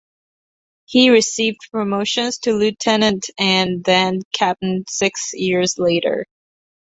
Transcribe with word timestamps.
He 0.85 1.11
received 1.11 1.59
promotions 1.69 2.39
to 2.39 2.53
lieutenant 2.53 3.29
and 3.37 3.83
then 3.83 4.23
captain 4.33 4.83
six 4.89 5.29
years 5.35 5.77
later. 5.77 6.25